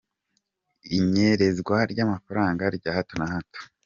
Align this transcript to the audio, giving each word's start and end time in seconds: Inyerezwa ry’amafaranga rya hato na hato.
Inyerezwa 0.97 1.77
ry’amafaranga 1.91 2.63
rya 2.77 2.91
hato 2.95 3.13
na 3.19 3.27
hato. 3.33 3.59